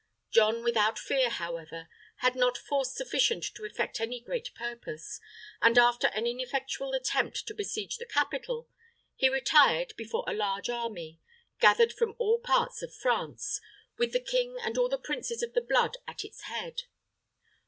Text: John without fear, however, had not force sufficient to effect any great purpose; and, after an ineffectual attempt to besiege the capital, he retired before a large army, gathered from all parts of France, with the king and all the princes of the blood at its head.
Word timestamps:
John 0.31 0.63
without 0.63 0.97
fear, 0.97 1.29
however, 1.29 1.87
had 2.21 2.35
not 2.35 2.57
force 2.57 2.91
sufficient 2.91 3.43
to 3.53 3.65
effect 3.65 4.01
any 4.01 4.19
great 4.19 4.51
purpose; 4.55 5.19
and, 5.61 5.77
after 5.77 6.07
an 6.07 6.25
ineffectual 6.25 6.93
attempt 6.93 7.45
to 7.45 7.53
besiege 7.53 7.97
the 7.99 8.07
capital, 8.07 8.67
he 9.15 9.29
retired 9.29 9.93
before 9.95 10.23
a 10.27 10.33
large 10.33 10.71
army, 10.71 11.19
gathered 11.59 11.93
from 11.93 12.15
all 12.17 12.39
parts 12.39 12.81
of 12.81 12.95
France, 12.95 13.61
with 13.99 14.11
the 14.11 14.19
king 14.19 14.57
and 14.63 14.75
all 14.75 14.89
the 14.89 14.97
princes 14.97 15.43
of 15.43 15.53
the 15.53 15.61
blood 15.61 15.97
at 16.07 16.25
its 16.25 16.41
head. 16.45 16.81